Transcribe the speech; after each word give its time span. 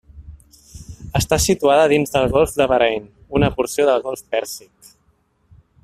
Està 1.19 1.37
situada 1.43 1.83
dins 1.93 2.13
del 2.15 2.25
golf 2.37 2.55
de 2.61 2.67
Bahrain, 2.73 3.05
una 3.41 3.51
porció 3.61 3.87
del 3.91 4.03
golf 4.09 4.25
Pèrsic. 4.35 4.95